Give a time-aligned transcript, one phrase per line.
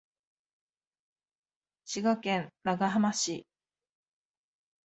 [1.85, 3.45] 滋賀県長浜市